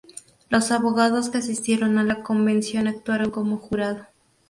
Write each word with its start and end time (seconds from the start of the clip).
Los 0.49 0.71
abogados 0.71 1.29
que 1.29 1.37
asistieron 1.37 1.99
a 1.99 2.03
la 2.03 2.23
convención 2.23 2.87
actuaron 2.87 3.29
como 3.29 3.57
jurado. 3.59 4.07